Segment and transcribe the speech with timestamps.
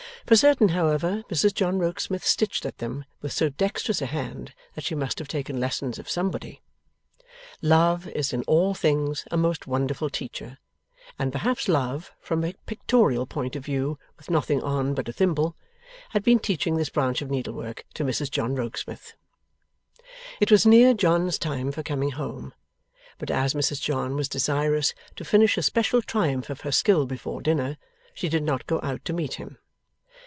[0.27, 4.85] For certain, however, Mrs John Rokesmith stitched at them with so dexterous a hand, that
[4.85, 6.61] she must have taken lessons of somebody.
[7.61, 10.57] Love is in all things a most wonderful teacher,
[11.19, 15.57] and perhaps love (from a pictorial point of view, with nothing on but a thimble),
[16.11, 19.15] had been teaching this branch of needlework to Mrs John Rokesmith.
[20.39, 22.53] It was near John's time for coming home,
[23.17, 27.41] but as Mrs John was desirous to finish a special triumph of her skill before
[27.41, 27.75] dinner,
[28.13, 29.57] she did not go out to meet him.